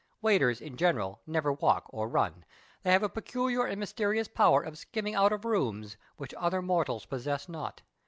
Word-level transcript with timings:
Waiters, 0.19 0.61
in 0.61 0.77
general, 0.77 1.21
never 1.27 1.53
walk 1.53 1.85
or 1.89 2.09
run; 2.09 2.43
they 2.81 2.89
have 2.91 3.03
a 3.03 3.07
peculiar 3.07 3.65
and 3.67 3.79
mysterious 3.79 4.27
power 4.27 4.63
of 4.63 4.75
skimming 4.75 5.13
out 5.13 5.31
of 5.31 5.45
rooms 5.45 5.95
which 6.17 6.33
other 6.39 6.63
mortals 6.63 7.05
possess 7.05 7.47
not. 7.47 7.83